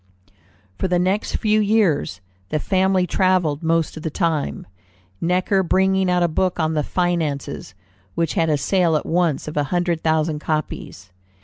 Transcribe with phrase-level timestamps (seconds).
[0.79, 4.65] For the next few years the family travelled most of the time,
[5.21, 7.75] Necker bringing out a book on the Finances,
[8.15, 11.11] which had a sale at once of a hundred thousand copies.